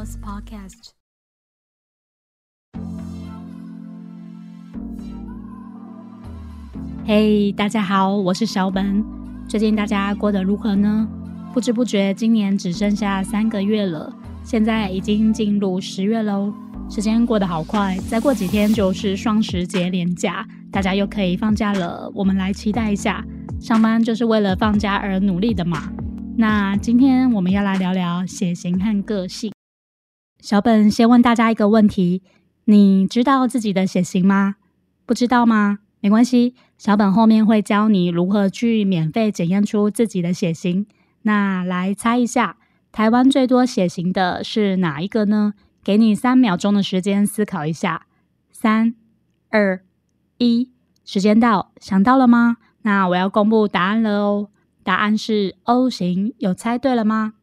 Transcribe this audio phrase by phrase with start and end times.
[0.00, 0.92] Girls Podcast。
[7.04, 9.04] 嘿，大家好，我是小本。
[9.46, 11.06] 最近大家过得如何呢？
[11.52, 14.10] 不知不觉，今年只剩下三个月了，
[14.42, 16.50] 现在已经进入十月喽。
[16.88, 22.10] 时间过得好快，再过几天就是双十节连假，大家又可以放假了。
[22.14, 23.22] 我们来期待一下，
[23.60, 25.92] 上班就是为了放假而努力的嘛。
[26.38, 29.52] 那今天我们要来聊聊血型和个性。
[30.42, 32.22] 小本先问大家一个问题：
[32.64, 34.56] 你知道自己的血型吗？
[35.04, 35.80] 不知道吗？
[36.00, 40.86] 没关系，小本后面会教你如何去免费检验出自己的血型。
[41.22, 42.56] 那来猜一下，
[42.90, 45.52] 台湾最多血型的是哪一个呢？
[45.84, 48.06] 给你三秒钟的时间思考一下。
[48.50, 48.94] 三、
[49.50, 49.82] 二、
[50.38, 50.70] 一，
[51.04, 52.56] 时间到，想到了吗？
[52.82, 54.48] 那我要公布答案了哦。
[54.82, 57.34] 答案是 O 型，有猜对了吗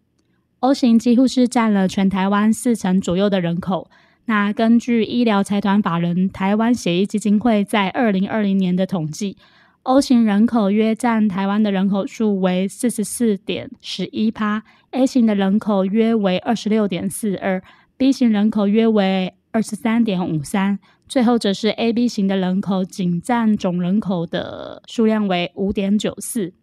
[0.59, 3.89] ？O 型几乎是占了全台湾四成左右的人口。
[4.25, 9.37] 那根据医疗财团法人台湾血液基金会在二零二零年的统计
[9.83, 17.63] ，O 型人口约占台湾的人口数为四十四点十一趴，A 型的人口约为二十六点四二
[17.95, 20.77] ，B 型人口约为二十三点五三，
[21.07, 26.53] 最后则是 AB 型的人口仅占总人口的数量为五点九四。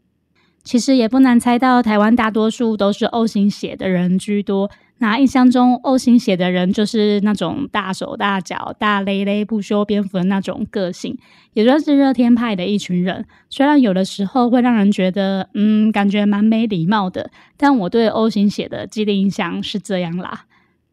[0.64, 4.70] 其实也不难猜到，台湾大多数都是 O 型血的人居多。
[4.98, 11.18] 那印象中，O 型血的人就是那种大手大脚、大咧咧、不修边幅的那种个性，
[11.52, 13.26] 也算是热天派的一群人。
[13.50, 20.46] 虽然有的时候会让人觉得，嗯，感觉蛮没礼貌的，但我对 O 型血的既定印象是这样啦。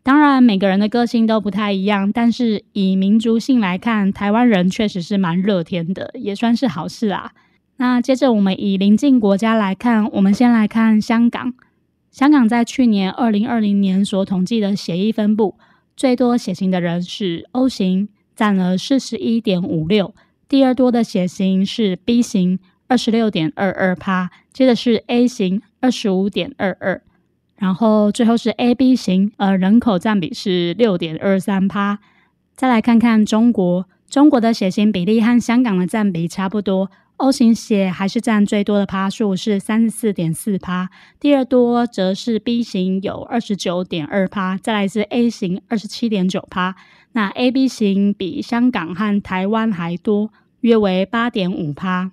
[0.03, 7.31] 当然，每个人的个性都不太一样，但是以民族性来看，台湾人确实是蛮热天的，也算是好事啦。
[7.81, 11.51] 那接着我们以邻近国家来看，我们先来看香港。
[12.11, 15.57] 香港在去年二零二零年所统计的血液分布，
[15.97, 20.13] 最多血型的人是 O 型，占了四十一点五六；
[20.47, 27.01] 第二多的血型是 B 型，二十六点二二趴；接着是 A 型，二十五点二二；
[27.55, 31.97] 然后最后是 AB 型，呃，人口占比是六点二三趴。
[32.55, 36.91] 再来看看中国，中国的血型比例和香港的占比差不多。
[37.21, 40.89] O 型血还是占最多的趴数，是三十四点四趴。
[41.19, 44.57] 第二多则是 B 型，有二十九点二趴。
[44.57, 46.75] 再来是 A 型，二十七点九趴。
[47.11, 52.09] 那 AB 型比香港和台湾还多，约为八点五趴。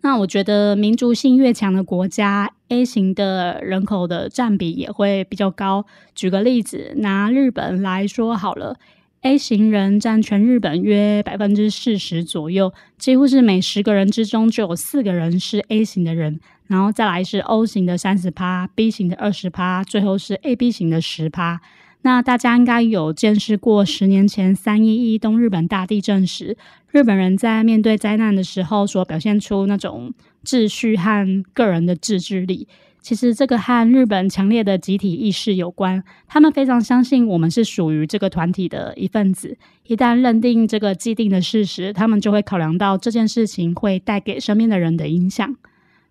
[0.00, 5.84] 那我觉得民族性越强的国家，A 型的人口的占比也会比较高。
[6.14, 8.78] 举个例子，拿日本来说好了。
[9.24, 16.38] A 型人占全日本约百分之四十左右，几乎是每十个人之中就有四个人是 A 型的人。
[16.66, 21.62] 然后再来是 O 型的三十趴，B 型的二十趴，最后是 AB 型的十趴。
[22.02, 26.58] 那大家应该有见识过十年前三一一东日本大地震时，
[26.90, 30.12] 日本人在面对灾难的时候所表现出那种
[30.44, 32.68] 秩序和个人的自制力。
[33.04, 39.58] 其实这个和日本强烈的集体意识有关，他们非常相信我们是属于这个团体的一份子。
[39.86, 45.54] 一旦认定这个既定的事实，他们就会考量到这件事情会带给身边的人的影响。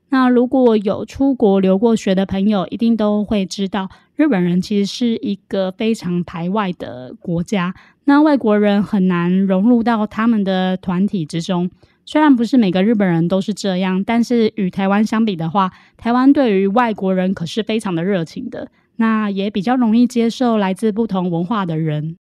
[0.10, 7.74] 那如果有出国留过学的朋友，一定都会知道，日本人其实是一个非常排外的国家。
[8.04, 11.72] 那外国人很难融入到他们的团体之中。
[12.06, 22.18] 虽然不是每个日本人都是这样，但是与台湾相比的话，台湾对于外国人可是非常的热情的，那也比较容易接受来自不同文化的人。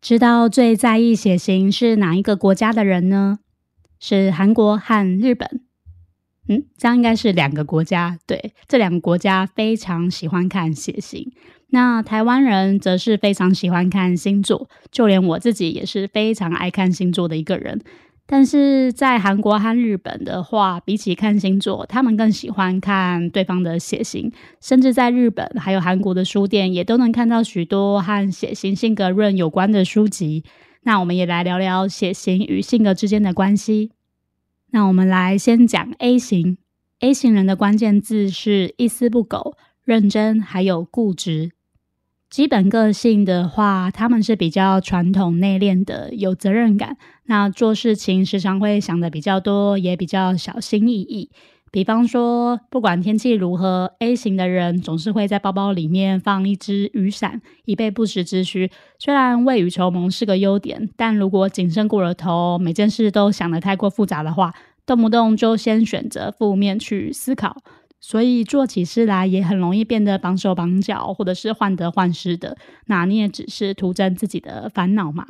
[0.00, 3.38] 知道最在意血型是哪一个国家的人呢？
[3.98, 5.62] 是韩国和日本。
[6.46, 8.18] 嗯，这样应该是两个国家。
[8.26, 11.32] 对，这两个国家非常喜欢看血型。
[11.74, 17.80] 那台湾人则是非常喜欢看星座，就连我自己也是非常爱看星座的一个人。
[18.26, 24.30] 但是在韩国和日本的话，比起看星座，他们更喜欢看对方的血型。
[24.60, 30.44] 甚至在日本还有韩国的书店，也都能看到许多和血型、性格论有关的书籍。
[30.84, 33.90] 那我们也来聊聊血型与性格之间的关系。
[34.70, 36.56] 那我们来先讲 A 型
[37.00, 41.50] ，A 型人的关键字是一丝不苟、认真，还有固执。
[42.34, 46.96] 基本个性的话，他们是比较传统内敛的，有责任感。
[47.26, 51.30] 那做事情时常会想的比较多，也比较小心翼翼。
[51.70, 58.68] 比方说，不管天气如何，A 型的人总是会在包包里面放一支雨伞，以备不时之需。
[58.98, 64.52] 虽然未雨绸缪是个优点，但如果谨慎过了头，每件事都想得太过复杂的话，
[64.84, 67.58] 动不动就先选择负面去思考。
[68.06, 72.54] 所以做起事来也很容易变得绑手绑脚，或者是患得患失的。
[72.84, 75.26] 那你也只是徒增自己的烦恼嘛。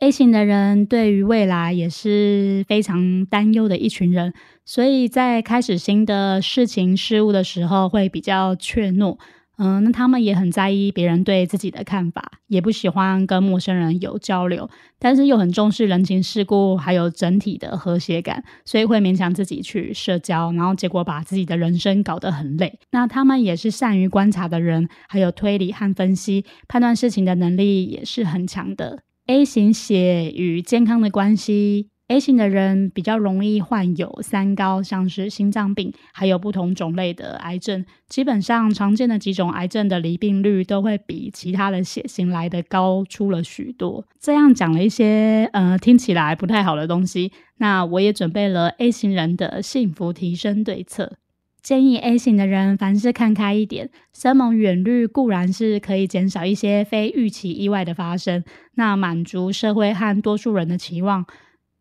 [0.00, 4.34] A 型的人对于未来也是非常担忧的一群人，
[4.64, 9.16] 所以在开始新的事情事物的时候会比较怯懦。
[9.58, 14.68] 嗯，那他们也很在意别人对自己的看法，也不喜欢跟陌生人有交流，
[14.98, 22.78] 但是又很重视人情世故，还有整体的和谐感，所以会勉强自己去社交，然后结果把自己的人生搞得很累。
[22.90, 29.04] 那他们也是善于观察的人，还有推理和分析，判断事情的能力也是很强的。
[29.26, 31.88] A 型血与健康的关系。
[32.08, 37.84] A 型的人比较容易患有三高，像是心脏病，还有不同种类的癌症。
[38.08, 44.04] 基本上常见的几种癌症的离病率都会比其他的血型来的高出了许多。
[44.20, 51.16] 这样讲了一些呃听起来不太好的东西，那我也准备了 A 型人的幸福提升对策。
[51.60, 58.44] 建议 A 型的人凡事看开一点，生猛远虑固然是可以减少一些非预期意外的发生，
[58.76, 61.26] 那满足社会和多数人的期望。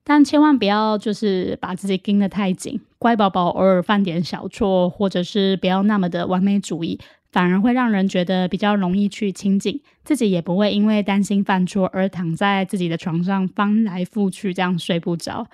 [0.07, 6.99] 但千万不要就是把自己盯得太紧，乖宝宝偶尔犯点小错，或者是不要那么的完美主义，
[7.31, 15.47] 反而会让人觉得比较容易去亲近，自己也不会因为担心犯错而躺在自己的床上翻来覆去，这样睡不着。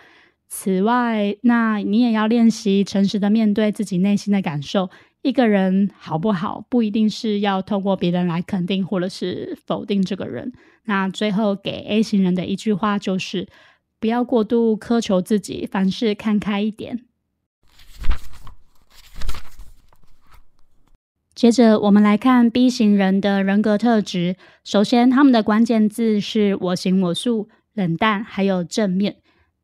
[0.50, 4.90] 此外，那你也要练习诚实的面对自己内心的感受。
[5.22, 10.52] 一个人好不好，不一定是要透过别人来肯定或者是否定这个人。
[10.84, 13.48] 那最后给 A 型人的一句话就是。
[14.02, 17.02] 不要过度苛求自己，凡事看开一点。
[21.36, 24.38] 接着，我们来看 B 型人的人格特质。
[24.64, 29.18] 首先，他们的关键字是我行我素、冷淡，还有正面。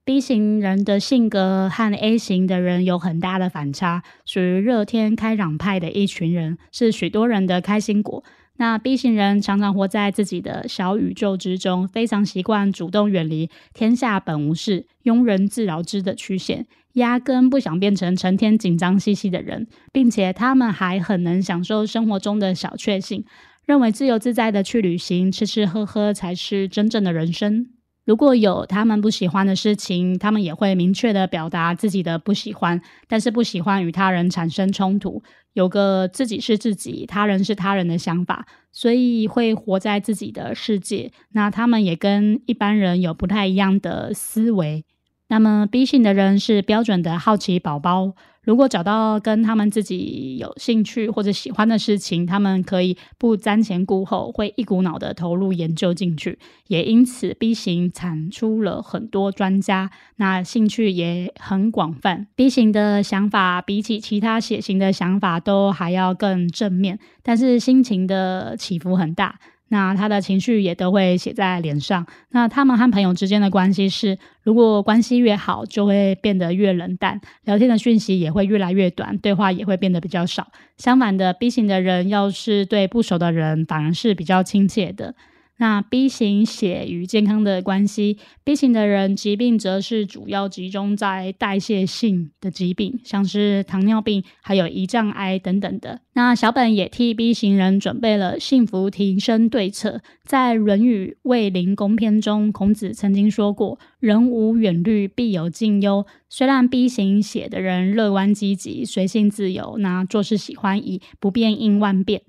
[0.04, 8.24] B 型人的性格和 A 型的人有很大的反差，属于热天开朗派的一群人，是许多人的开心果。
[8.58, 23.24] 那 B 型人常常活在自己的小宇宙之中，非常习惯主动远离“天下本无事，庸人自扰之”的曲线，压根不想变成成天紧张兮兮的人，并且他们还很能享受生活中的小确幸，
[23.66, 27.68] 认为自由自在的去旅行、吃吃喝喝才是真正的人生。
[28.08, 35.22] 如果有他们不喜欢的事情，他们也会明确的表达自己的不喜欢，但是不喜欢与他人产生冲突，
[35.52, 41.12] 有个自己是自己，他人是他人的想法，所以会活在自己的世界。
[41.34, 44.86] 那他们也跟一般人有不太一样的思维。
[45.28, 48.14] 那么 B 型的人是标准的好奇宝宝。
[48.48, 56.40] 如果找到跟他们自己有兴趣或者喜欢的事情，他们可以不瞻前顾后，会一股脑的投入研究进去。
[56.68, 62.28] 也因此，B 型产出了很多专家，那兴趣也很广泛。
[62.38, 69.38] B 型的想法比起其他血型的想法都还要更正面，但是心情的起伏很大。
[69.70, 72.06] 那他的情绪也都会写在脸上。
[72.32, 80.48] 那他们和朋友之间的关系是，如果关系越好，就会变得越冷淡，聊天的讯息也会越来越短，对话也会变得比较少。
[80.78, 85.16] 相反的，B 型的人要是对不熟的人，反而是比较亲切的。
[85.60, 96.02] 那 B 型血与健康的关系，B 型的人疾病则是主要集中在代谢性的疾病，像是糖尿病，还有胰脏癌等等的。
[96.14, 100.02] 那小本也替 B 型人准备了幸福提升对策。
[100.24, 112.22] 在《论语卫灵公篇》中，孔子曾经说过：“人无远虑，必有近忧。”虽然 B 型血的人乐观积极、随性自由，那做事喜欢以不变应万变。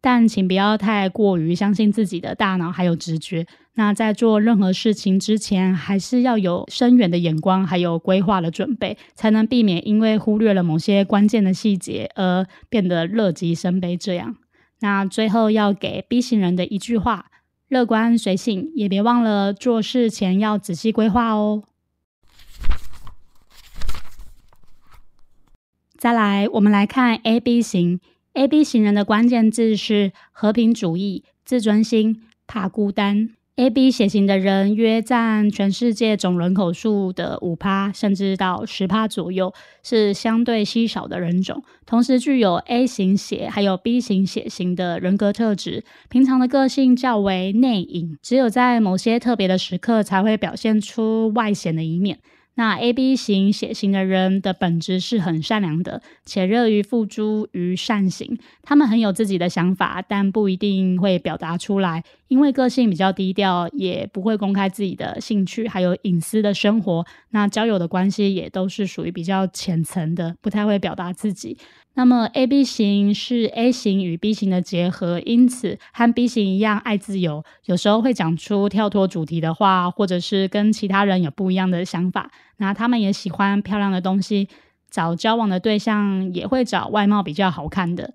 [0.00, 3.46] 但请不要太过于相信自己的大脑还有直觉。
[3.74, 13.96] 那在做任何事情之前，还是要有深远的眼光，还有规划的准备，才能避免因为忽略了某些关键的细节而变得乐极生悲。
[13.96, 14.36] 这样，
[14.80, 17.26] 那最后要给 B 型人的一句话：
[17.68, 21.62] 乐观随性，也别忘了做事前要仔细规划哦。
[25.96, 28.00] 再来，我们来看 AB 型。
[28.34, 33.30] A B 型人的关键字是和平主义、自尊心、怕孤单。
[33.56, 41.62] A B 血型的人约占全世界总人口数的五趴，甚至到十趴左右，是相对稀少的人种。
[41.84, 52.20] 同时具有 A 型血还有 B 型血型的人格特质，平常的个性较为内隐，只有在某些特别的时刻才会表现出外显的一面。
[52.56, 58.38] 那 A B 型血型的人的本质是很善良的，且乐于付诸于善行。
[58.62, 67.06] 他们很有自己的想法，但不一定会表达出来，因为个性比较低调，也不会公开自己的兴趣还有隐私的生活。
[67.30, 71.56] 那交友的关系也都是属于比较浅层的，不太会表达自己。
[71.94, 82.30] 那么 A B 型是 A 型与 B 型的结合，因此和 B 型一样爱自由，有时候会讲出跳脱主题的话，或者是跟其他人有不一样的想法。
[82.60, 84.48] 那他们也喜欢漂亮的东西，
[84.90, 88.14] 找交往的对象也会找外貌比较好看的。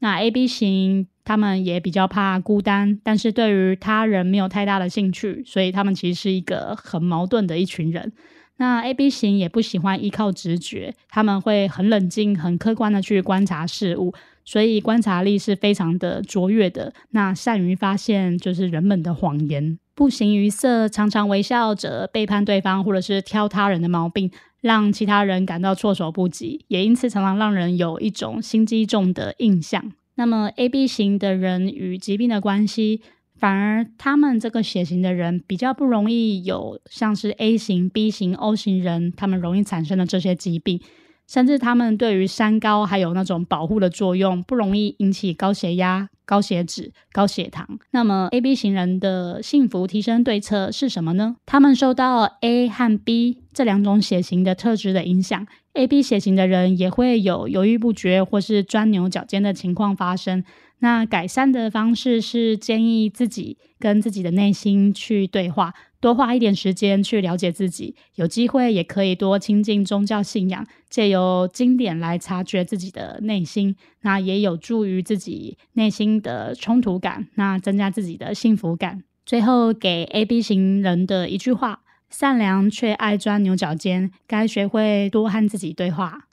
[0.00, 8.12] 那 A B 型他们也比较怕孤单，但是对于他人没有太大的兴趣，所以他们其实是一个很矛盾的一群人。
[8.58, 16.92] 那 A B 型也不喜欢依靠直觉，他们会很冷静、很客观的去观察事物，所以观察力是非常的卓越的。
[17.10, 29.92] 那善于发现就是人们的谎言，不形于色，常常微笑着背叛对方，或者是挑他人的毛病，让其他人感到措手不及，也因此常常让人有一种心机重的印象。
[30.14, 33.00] 那么 A B 型的人与疾病的关系。
[33.38, 40.80] 反而，他们这个血型的人比较不容易有像是 A 型、B 型、O 型人，他们容易产生的这些疾病，
[41.28, 47.78] 甚至他们对于三高还有那种保护的作用，不容易引起高血压、高血脂、高血糖。
[47.92, 51.36] 那么，A B 型人的幸福提升对策是什么呢？
[51.46, 60.44] 他们受到 A 和 B 这两种血型的特质的影响，A B 血型的人也会有犹豫不决或是钻牛角尖的情况发生。
[60.80, 65.72] 那改善的方式是建议自己跟自己的内心去对话，
[66.06, 67.96] 多花一点时间去了解自己。
[68.14, 79.02] 有机会也可以多亲近宗教信仰，借由经典来察觉自己的内心，那也有助于自己内心的冲突感，那增加自己的幸福感。
[79.24, 86.28] 最后给 A B 型人的一句话：善良却爱钻牛角尖，该学会多和自己对话。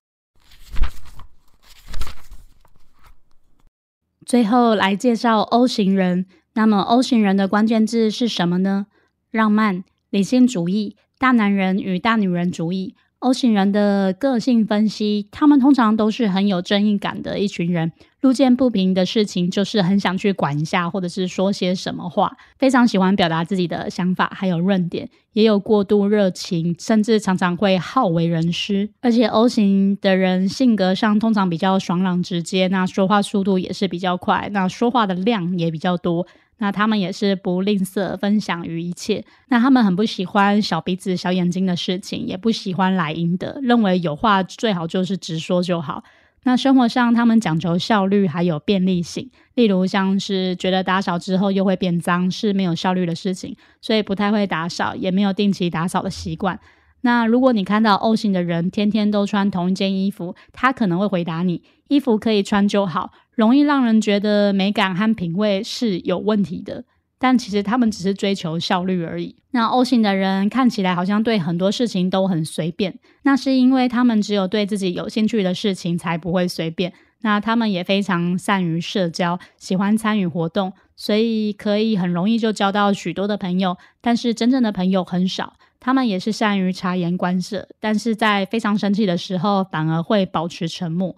[4.24, 6.28] 最后来介绍 O 型人。
[6.54, 8.86] 那么 O 型人的关键字是什么呢？
[9.34, 12.94] 浪漫、理性主义、大男人与大女人主义。
[13.18, 17.94] O 型人的个性分析，他们通常都是很有正义感的一群人。
[18.20, 22.36] 路见不平的事情，就是很想去管一下，或者是说些什么话。
[22.60, 28.90] 非常喜欢表达自己的想法，还有论点，也有过度热情，甚至常常会好为人师。
[29.02, 36.28] 而且 O 型的人性格上通常比较爽朗直接，那说话速度也是比较快，那说话的量也比较多。
[36.64, 39.26] 那他们也是不吝啬分享于一切。
[39.50, 46.06] 那他们很不喜欢小鼻子小眼睛的事情，也不喜欢来阴的，认为有话最好就是直说就好。
[46.44, 56.58] 那生活上他们讲求效率还有便利性，例如像是觉得打扫之后又会变脏是没有效率的事情，所以不太会打扫，也没有定期打扫的习惯。
[57.02, 63.12] 那如果你看到 O 型的人天天都穿同一件衣服，他可能会回答你：衣服可以穿就好。
[63.36, 66.84] 容易让人觉得美感和品味是有问题的，
[67.18, 69.36] 但其实他们只是追求效率而已。
[69.52, 76.94] 那 O 型的人看起来好像对很多事情都很随便，那是因为他们只有对自己有兴趣的事情才不会随便。
[77.22, 83.78] 那他们也非常善于社交，喜欢参与活动，所以可以很容易就交到许多的朋友。
[84.02, 85.54] 但是真正的朋友很少。
[85.80, 91.16] 他们也是善于察言观色，但是在非常生气的时候反而会保持沉默。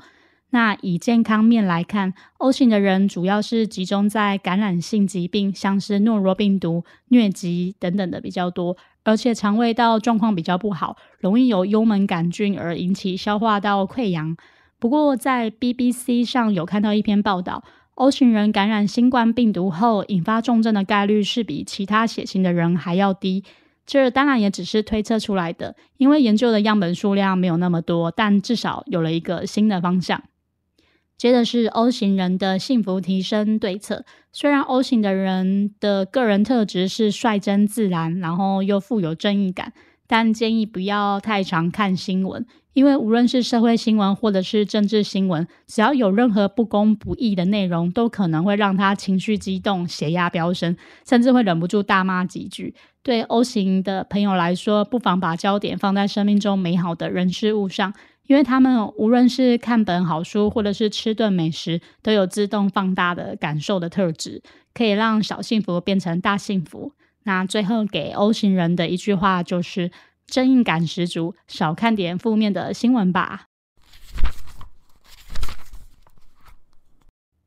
[0.56, 14.38] 那以健康面来看，O 型的人主要是集中在感染性疾病，像是诺如病毒、疟疾等等的比较多，而且肠胃道状况比较不好，容易有幽门杆菌而引起消化道溃疡。
[14.80, 17.62] 不过在 BBC 上有看到一篇报道
[17.96, 23.44] ，O 型人感染新冠病毒后引发重症的概率是比其他血型的人还要低。
[23.86, 30.24] 这当然也只是推测出来的，因为研究的样本数量没有那么多，但至少有了一个新的方向。
[31.18, 34.04] 接着是 O 型人的幸福提升对策。
[34.32, 39.72] 虽然 O 型的人的个人特质是率真自然，然后又富有正义感，
[40.08, 50.76] 但建议不要太常看新闻，因为无论是社会新闻或者是政治新闻，只要有任何不公不义的内容，都可能会让他情绪激动、血压飙升，
[51.08, 52.76] 甚至会忍不住大骂几句。
[53.02, 57.94] 对 O 型的朋友来说，不妨把焦点放在生命中美好的人事物上。
[58.28, 64.42] 因为他们无论是看本好书，或者是吃顿美食，都有自动放大的感受的特质，
[64.74, 66.92] 可以让小幸福变成大幸福。
[67.24, 69.92] 那最后给 O 型人的一句话就是：
[70.26, 73.46] 正义感十足，少看点负面的新闻吧。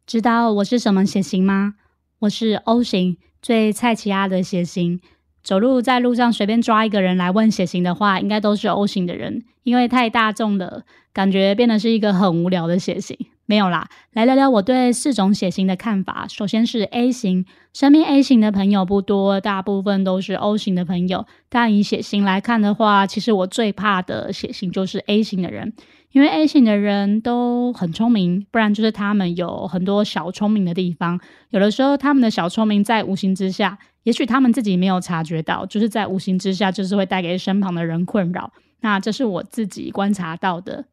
[0.06, 1.74] 知道我是什么血型吗？
[2.20, 5.00] 我是 O 型，最菜奇亚的血型。
[5.48, 10.82] 走路在路上随便抓一个人来问血型的话，应该都是 O 型的人，因为太大众了，
[11.14, 13.16] 感觉变得是一个很无聊的血型。
[13.46, 16.26] 没有啦，来聊聊我对四种血型的看法。
[16.28, 21.24] 首先是 A 型，身边 A 型的朋友不多，大部分都是 O 型的朋友。
[21.48, 25.72] 但以血型来看的话，其实我最怕的血型就是 A 型的人，
[26.12, 31.18] 因为 A 型的人都很聪明，不然就是他们有很多小聪明的地方。
[31.48, 33.78] 有的时候他们的小聪明在无形之下，
[34.08, 38.50] 也许他们自己没有察觉到，就是在无形之下，就是会带给身旁的人困扰。
[38.80, 40.86] 那这是我自己观察到的。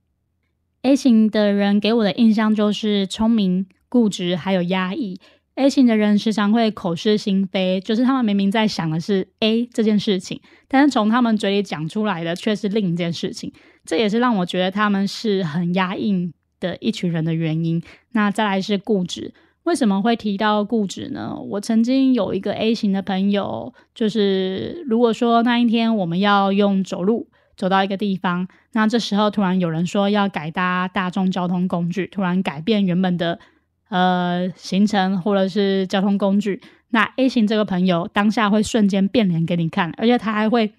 [0.81, 5.17] A 型的人给我的印象就是聪明、固执，还有压抑。
[5.53, 13.53] A 型的人时常会口是心非，就是他们明明在想的是 A 这件事情，但是从他们嘴里讲出来的却是另一件事情。
[13.85, 17.81] 这也是让我觉得他们是很压抑的一群人的原因。
[18.11, 19.33] 那再来是固执，
[19.65, 21.37] 为什么会提到固执呢？
[21.49, 27.27] 我曾经有一个 A 型的朋友，就是如果说那一天我们要用走路。
[27.57, 33.39] 走到一个地方，那这时候突然有人说要改搭大众交通工具，突然改变原本的
[33.87, 40.73] 呃行程或者是交通工具，那 A 型这个朋友当下会瞬间变脸给你看，而且他还会。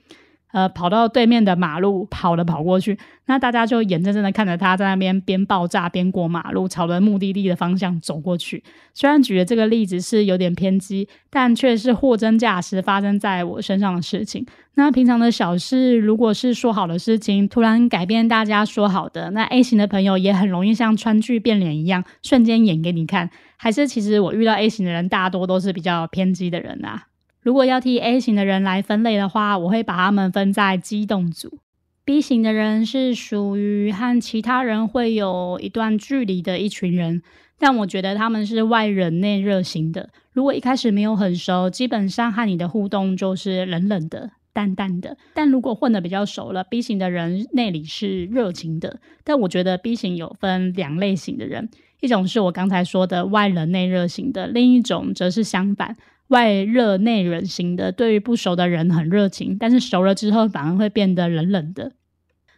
[0.57, 8.65] 呃，跑到对面的马路，跑了跑过去，那大家就眼睁睁的看着他在那边边爆炸边过马路，朝着目的地的方向走过去。
[8.95, 14.47] 虽然举的这个例子是有点偏激，但却是货真价实发生在我身上的事情。
[14.77, 23.29] 那平常的小事，如果是说好的事情，突然改变大家说好的，那 A 型的朋友也很容易像川剧变脸一样，瞬间演给你看。
[23.59, 27.09] 还是其实我遇到 A 型的人，大多都是比较偏激的人啊。
[27.47, 31.61] 如果要替 A 型的人来分类的话，我会把他们分在激动组。
[32.05, 37.23] B 型的人是属于和其他人会有一段距离的一群人，
[37.57, 40.11] 但我觉得他们是外冷内热型的。
[40.33, 45.17] 如果一开始没有很熟，基本上和你的互动就是冷冷的、淡淡的。
[45.33, 48.99] 但如果混得比较熟了，B 型的人内里是热情的。
[49.23, 55.97] 但我觉得 B 型有分两类型的人，一种是我刚才说的外冷内热型的，另一种则是相反。
[56.29, 61.93] 外热内冷型的，对于不熟的人很热情，但是熟了之后反而会变得冷冷的。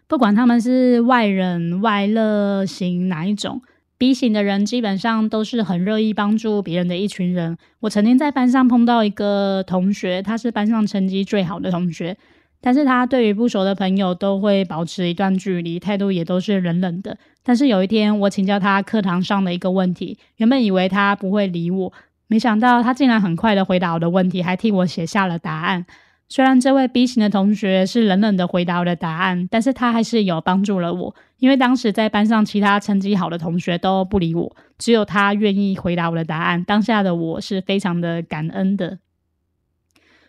[0.07, 3.61] 不管他们是外冷外热型哪一种
[3.99, 7.59] ，B 型的人基本上都是很乐意帮助别人的一群人。
[7.81, 12.17] 我曾经在班上碰到一个同学，他是班上成绩最好的同学，
[12.63, 17.19] 但是他对于不熟的朋友都会保持一段距离，态度也都是冷冷的。
[17.43, 21.93] 但是有一天，我请教他课堂上的一个问题，原本以为他不会理我。
[22.29, 25.85] 没想到他竟然很快的回答我的问题，还替我写下了答案。
[26.29, 31.15] 虽然这位 B 型的同学是冷冷的回答我的答案，但是他还是有帮助了我。
[31.39, 36.63] 因为当时在班上其他成绩好的同学都不理我，只有他愿意回答我的答案。
[36.63, 38.99] 当下的我是非常的感恩的。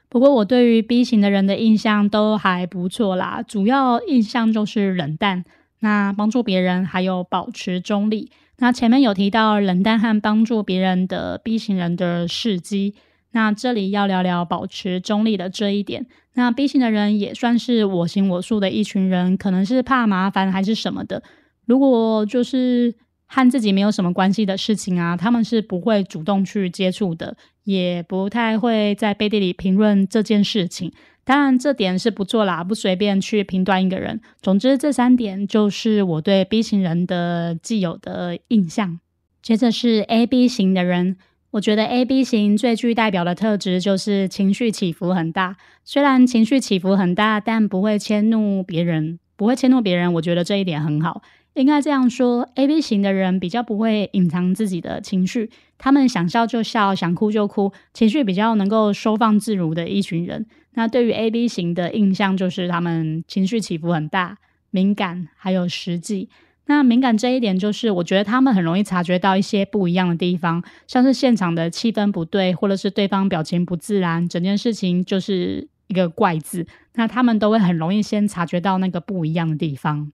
[0.08, 5.44] 不过我对于 B 型的人的印象都还不错啦，主要印象就是冷淡，
[5.82, 8.32] 那帮助别人还有保持中立。
[8.60, 12.96] 那前面有提到冷淡和帮助别人的 B 型人的事迹，
[13.32, 16.06] 那这里要聊聊保持中立的这一点。
[16.34, 21.24] 那 B 型的人也算是我行我素的一群人，可能是怕麻烦还是什么的。
[21.66, 22.94] 如果就是
[23.26, 30.92] 和自己没有什么关系的事情啊，他们是不会主动去接触的，也不太会在背地里评论这件事情。
[31.30, 34.20] 当然，这点是不错啦，不随便去评断一个人。
[34.42, 39.00] 总之，这三点就是我对 B 型人的既有的印象。
[39.40, 41.18] 接着是 AB 型的人，
[41.52, 45.58] 我觉得 AB 型最具代表的特质就是情绪起伏很大。
[45.86, 50.12] 虽然情绪起伏很大，但不会迁怒别人，不会迁怒别人。
[50.16, 51.22] 我觉得这一点很好。
[51.54, 60.46] 应该这样说，A B 型的人比较不会隐藏自己的情绪，他们想笑就笑，想哭就哭，情绪比较能够收放自如的一群人。
[60.74, 64.38] 那对于 A B 型的印象就是他们情绪起伏很大，
[64.70, 66.30] 敏感，还有实际。
[66.66, 76.68] 那敏感这一点，就是我觉得他们很容易察觉到一些不一样的地方，像是现场的气氛不对，或者是对方表情不自然，整件事情就是一个怪字。
[76.94, 80.12] 那他们都会很容易先察觉到那个不一样的地方。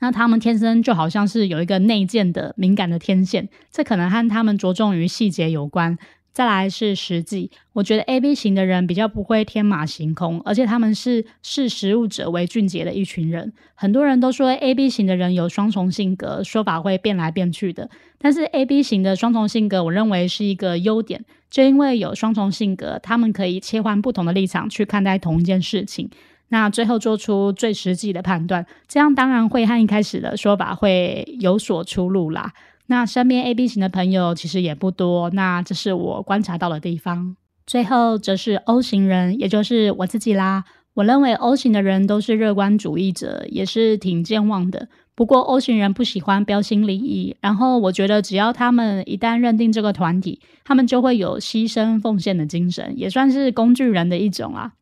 [0.00, 5.98] 那他们天生就好像是有一个内建的敏感的天线，这可能和他们着重于细节有关。
[6.30, 13.52] 再来是实际，我觉得 A B 型的人比较不会天马行空，而且他们是视实务者为俊杰的一群人。
[13.74, 17.90] 很多人都说 A B 型的人有双重性格，说法会变来变去的。
[18.18, 26.08] 但是 A B 型的双重性格，我认为是一个优点，就因为有双重性格，他们可以切换不同的立场去看待同一件事情。
[26.48, 32.52] 那最后做出最实际的判断，这样当然会和一开始的说法会有所出入啦。
[32.86, 37.36] 那身边 A B 型的朋友其实也不多，那这是我观察到的地方。
[37.66, 40.64] 最后则是 O 型人，也就是我自己啦。
[40.94, 44.88] 我认为 O 型的人都是乐观主义者，也是挺健忘的。
[45.14, 54.72] 不过 O 型人不喜欢标新立异，然后我觉得只要他们一旦认定这个团体，他们就会有牺牲奉献的精神，也算是工具人的一种啊。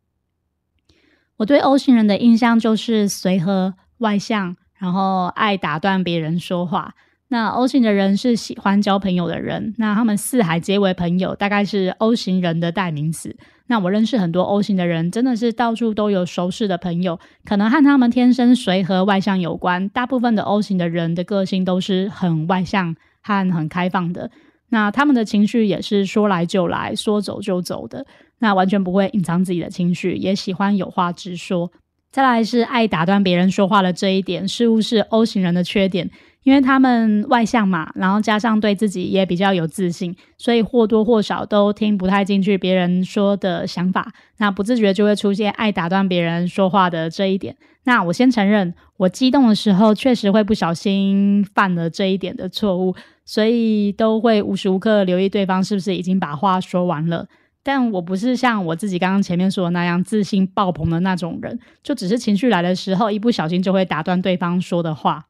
[1.37, 6.93] 我对 O 型人的印象就是随和、外向，然后爱打断别人说话。
[7.29, 13.35] 那 O 型的人是喜欢交朋友的人，那他们四海皆为朋友，大概是 O 型人的代名词。
[13.67, 19.89] 那我认识很多 O 型的人，真的是到处都有熟识的朋友，可能和他们天生随和外向有关。
[19.89, 24.31] 大部分的 O 型的人的个性都是很外向和很开放的，
[24.69, 28.05] 那他们的情绪也是说来就来，说走就走的，
[28.39, 31.71] 那完全不会隐藏自己的情绪，也喜欢有话直说。
[32.11, 36.09] 再来是爱打断别人说话的这一点，似乎是 O 型人的缺点。
[36.43, 47.53] 因为他们外向嘛，然后加上对自己也比较有自信，所以或多或少都听不太进去别人说的想法，那不自觉就会出现爱打断别人说话的这一点。
[47.83, 52.95] 那我先承认，我激动的时候确实会不小心犯了这一点的错误，
[53.25, 57.27] 所以都会无时无刻留意对方是不是已经把话说完了。
[57.67, 65.25] 但我不是像我自己刚刚前面说的那样自信爆棚的那种人，就只是情绪来的时候，一不小心就会打断对方说的话。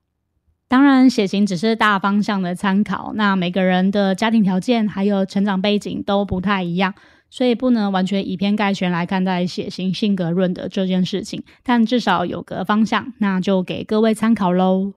[0.68, 3.12] 当然，血型只是大方向的参考。
[3.16, 6.94] 那每个人的家庭条件还有成长背景都不太一样，
[7.32, 11.42] 所以不能完全以偏概全来看待血型性格论的这件事情。
[11.64, 14.94] 但至少有个方向，那就给各位参考喽。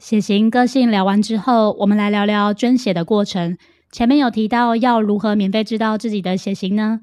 [0.00, 3.58] 血型个性聊完之后，我们来聊聊捐血的过程。
[3.92, 7.00] 前面有提到要如何免费知道自己的血型呢？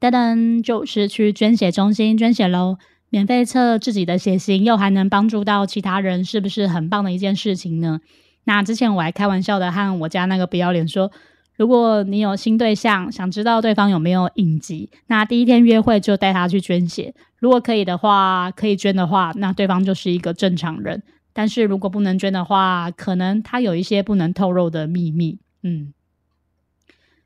[0.00, 2.78] 噔噔，就是去捐血中心捐血喽。
[3.10, 8.00] 免费测自己的血型，又还能帮助到其他人，是不是很棒的一件事情呢？
[8.44, 11.12] 那之前我还开玩笑的和我家那个不要脸说，
[11.58, 17.14] 如果你有新对象，想知道对方有没有隐疾，那第一天约会就带他去捐血。
[17.38, 21.02] 如果可以的话，可以捐的话，那对方就是一个正常人。
[21.38, 25.38] 但是如果不能捐的话，可能他有一些不能透露的秘密。
[25.62, 25.92] 嗯。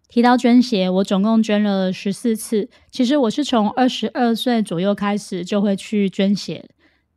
[0.07, 2.69] 提到捐血，我总共捐了十四次。
[2.91, 6.69] 其实我是从二十二岁左右开始就会去捐血，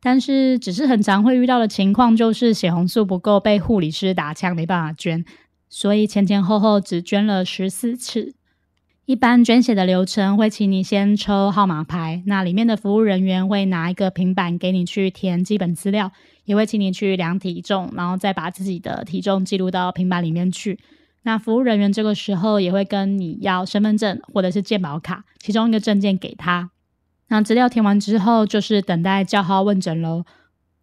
[0.02, 5.26] 但是只是很常会遇到的情况就是血红素不够，被护理师打枪没办法捐，
[5.68, 8.36] 所以前前后后只捐了十四次。
[9.06, 16.12] 一般捐血的流程会请你先抽号码牌，那里面的服务人员会拿一个平板给你去填基本资料，
[16.46, 20.80] 也会请你去量体重，然后再把自己的体重记录到平板里面去。
[21.22, 26.72] 那服务人员这个时候也会跟你要身份证或者是健保卡，其中一个证件给他。
[27.28, 30.26] 那资料填完之后，就是等待叫号问诊喽。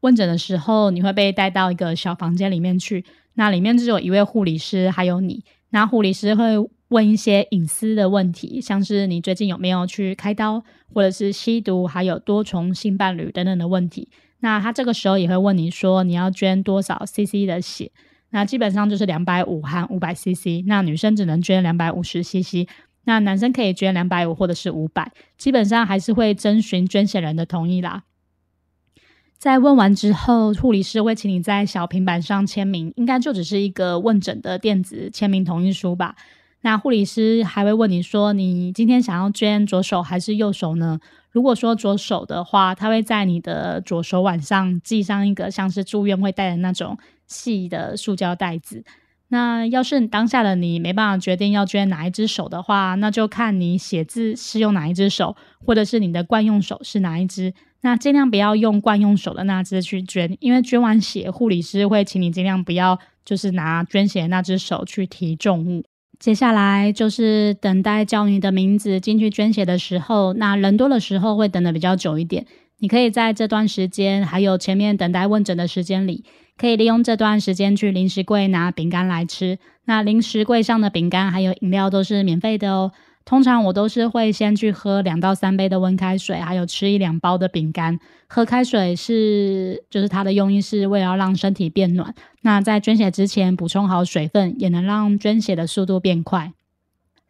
[0.02, 3.04] 问诊的时候，你会被带到一个小房间里面去，
[3.34, 5.44] 那里面只有一位护理师，还有你。
[5.70, 6.56] 那护理师会
[6.92, 14.08] 问一些隐私的问题，像是你最近有没有去开刀，或者是吸毒，还有多重性伴侣等等的问题。
[14.40, 17.90] 那他这个时候也会问你说，你要捐多少 CC 的血？
[18.30, 22.68] 那基本上就是两百五和五百 CC，那女生只能捐两百五十 CC，
[23.04, 28.04] 那男生可以捐两百五或者是五百，基本上还是会征询捐血人的同意啦。
[29.38, 36.14] 在问完之后，护理师会请你在小平板上签名，应该就只是一个问诊的电子签名同意书吧。
[36.62, 40.98] 那护理师还会问你说，你今天想要捐左手还是右手呢？
[41.30, 46.98] 如果说左手的话，他会在你的左手腕上系上一个像是住院会戴的那种。
[47.28, 48.84] 细的塑胶袋子。
[49.28, 57.54] 那要是当下的你没办法决定要捐哪一只手的话，那就看你写字是用哪一只手，或者是你的惯用手是哪一只。
[57.80, 65.82] 那尽量不要用惯用手的那只去捐，因为捐完血，护理师会请你尽量不要就是拿捐血那只手去提重物。
[66.22, 72.46] 接下来就是等待叫你的名字进去捐血的时候，那人多的时候会等的比较久一点。
[72.78, 76.24] 你可以在这段时间，还有前面等待问诊的时间里。
[76.56, 79.58] 可以利用这段时间去零食柜拿饼干来吃。
[79.84, 82.92] 那零食柜上的饼干还有饮料都是免费的哦。
[83.24, 87.98] 通常我都是会先去喝两到三杯的温开水，还有吃一两包的饼干。
[88.28, 92.14] 喝开水是就是它的用意是为了让身体变暖。
[92.40, 96.52] 那在捐血之前补充好水分，也能让捐血的速度变快。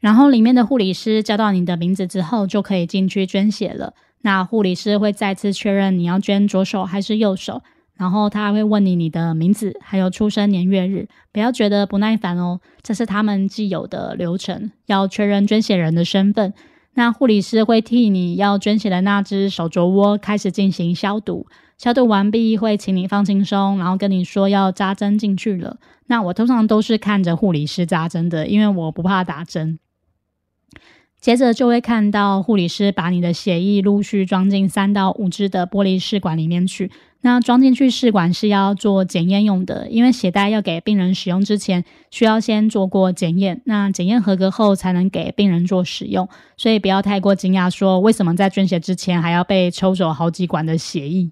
[0.00, 3.94] 然后里面的护理师叫到你的名字之后，就可以进去捐血了。
[4.22, 7.62] 那护理师会再次确认你要捐左手还是右手。
[7.96, 16.52] 然后他还会问你你的名字，还有出生年月日，不要觉得不耐烦哦，这是他们既有的流程，要确认捐血人的身份。
[16.94, 21.46] 那护理师会替你要捐血的那只手肘窝开始进行消毒，
[21.78, 25.78] 消毒完毕会请你放轻松，然后跟你说要扎针进去了。
[26.06, 29.78] 那我通常都是看着护理师扎针的，因为我不怕打针。
[31.22, 36.90] 接着就会看到护理师把你的血液陆续装进三到五支的玻璃试管里面去。
[37.20, 43.62] 那装进去试管是要做检验用的，因为血袋要给病人使用之前，需要先做过检验。
[43.66, 51.30] 那检验合格后才能给病人做使用，所以不要太过惊讶，说为什么在捐血之前还要被抽走好几管的血液。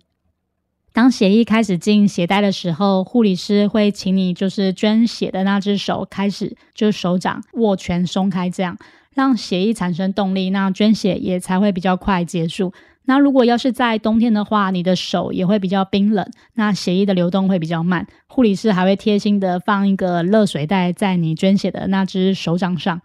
[0.92, 8.78] 当血液开始进血袋的时候，护理师会请你就是捐血的那只手开始，就是手掌握拳松开这样。
[9.14, 12.72] 让血液产生动力，那捐血也才会比较快结束。
[13.06, 18.06] 那如果要是在冬天的话，你的手也会比较冰冷，那血液的流动会比较慢。
[18.28, 23.00] 护理师还会贴心的放一个热水袋在你捐血的那只手掌上。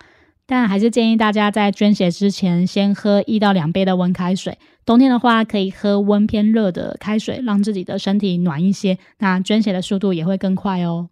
[0.45, 4.59] 但还是建议大家在捐血之前先喝一到两杯的温开水。
[4.85, 8.99] 冬天的话，可以喝温偏热的开水，让自己的身体暖一些。
[9.17, 11.09] 那捐血的速度也会更快哦。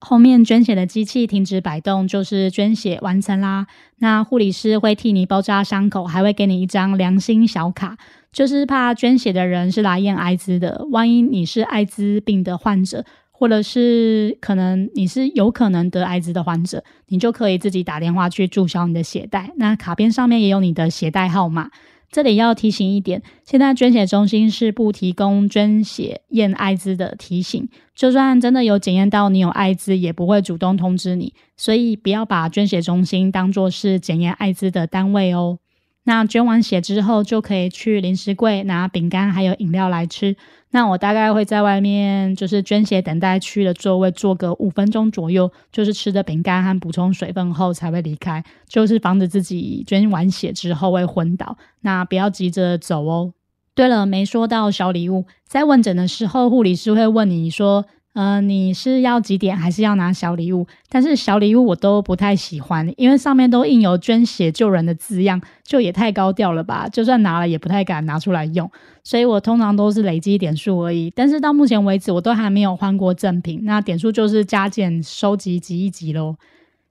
[0.00, 3.66] 后面捐血的机器停止摆动，就是捐血完成啦。
[3.98, 7.96] 那护理师会替你包扎伤口，还会给你一张良心小卡，
[8.30, 10.86] 就是怕捐血的人是来验艾滋的。
[10.90, 19.52] 万一你是艾滋病的患者，或者是可能你是有可能得艾滋的患者，你就可以自己打电话去注销你的血袋。
[19.56, 21.70] 那卡片上面也有你的血袋号码。
[22.14, 35.58] 这里要提醒一点，现在捐血中心是不提供捐血验艾滋的提醒，就算真的有检验到你有艾滋，也不会主动通知你，所以不要把捐血中心当作是检验艾滋的单位哦。
[36.04, 40.36] 那捐完血之后，就可以去零食柜拿饼干还有饮料来吃。
[40.70, 51.56] 那我大概会在外面，就是捐血等待区的座位坐个五分钟左右，就是吃的饼干和补充水分后才会离开，就是防止自己捐完血之后会昏倒。
[51.80, 53.32] 那不要急着走哦。
[53.74, 57.86] 对了，没说到小礼物，在问诊的时候，护理师会问你说。
[58.14, 60.64] 呃，你是要几点，还是要拿小礼物？
[60.88, 66.88] 但是小礼物我都不太喜欢，因为上面都印有捐血救人的字样，就也太高调了吧？
[66.88, 68.70] 就算拿了，也不太敢拿出来用。
[69.02, 71.12] 所以我通常都是累积点数而已。
[71.14, 76.36] 但是到目前为止，我都还没有换过赠品，那点数就是加减收集集一集喽。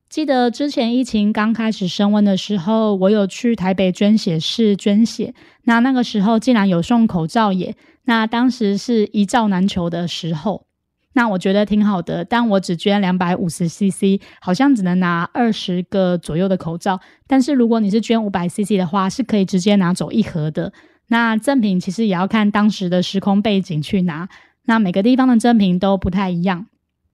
[0.09, 5.33] 记得之前疫情刚开始升温的时候，我有去台北捐血室捐血，
[5.63, 7.73] 那那个时候竟然有送口罩耶！
[8.03, 10.65] 那当时是一罩难求的时候。
[11.13, 16.99] 那我觉得挺好的，但我只捐两百五十 CC，好像只能拿二十个左右的口罩。
[17.27, 20.73] 但是如果你是捐五百 CC 的话，是可以直接拿走一盒的。
[21.07, 24.29] 那赠品其实也要看当时的时空背景去拿，
[24.65, 26.65] 那每个地方的赠品都不太一样。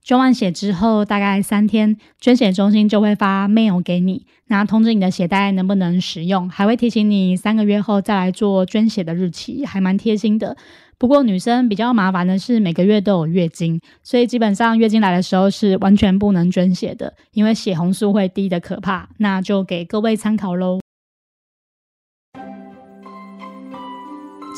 [0.01, 10.55] 捐完血之后，大概三天，捐血中心就会发 mail 给你，那通知你的血袋能不能使用，还会提醒你三个月后再来做捐血的日期，还蛮贴心的。
[10.99, 19.07] 不过女生比较麻烦的是每个月都有月经，所以基本上月经来的时候是完全不能捐血的，因为血红素会低的可怕。
[19.17, 20.79] 那就给各位参考喽。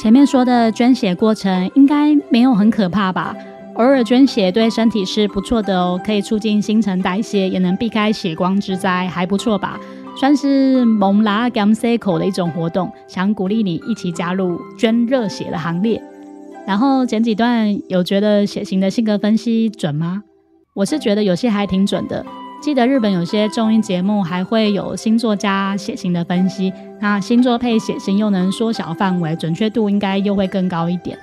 [0.01, 3.35] 前面说的捐血过程应该没有很可怕吧？
[3.75, 9.79] 偶尔捐血对身体是不错的哦，可以促进新陈代谢，也能避开血光之灾，还不错吧？
[10.19, 16.01] 算是蒙拉 gam c 口的一种活动，想鼓励你一起加入捐热血的行列。
[16.65, 20.23] 然后前几段有觉得血型的性格分析准吗？
[20.73, 22.25] 我是觉得有些还挺准的。
[22.61, 31.17] 记得日本有些综艺节目还会有星座加血型的分析，那星座配血型又能缩小范围，准确度应该又会更高一点。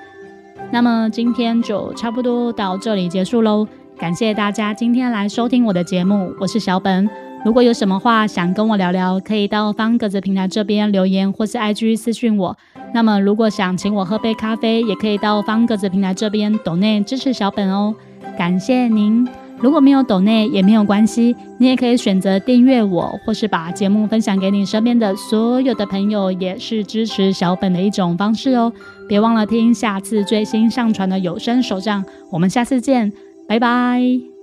[0.72, 7.28] 那么今天就差不多到这里结束喽，感谢大家今天来收听我的节目，我是小本。
[7.44, 12.57] 如果有什么话想跟我聊聊，可以到方格子平台这边留言，或是 IG 私讯我。
[12.92, 17.94] 那么，如果想请我喝杯咖啡，也可以到方格子平台这边抖内支持小本哦。
[18.37, 19.27] 感谢您。
[19.61, 28.72] 如果没有抖内也没有关系，你也可以选择订阅我，或是把节目分享给你身边的所有的朋友，也是支持小本的一种方式哦。
[29.09, 33.12] 别忘了听下次最新上传的有声手账，我们下次见，
[33.48, 34.38] 拜拜。